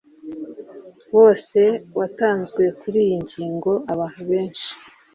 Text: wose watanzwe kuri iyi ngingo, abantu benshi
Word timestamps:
wose 1.15 1.61
watanzwe 1.97 2.63
kuri 2.79 2.97
iyi 3.05 3.17
ngingo, 3.25 3.71
abantu 3.93 4.21
benshi 4.29 4.69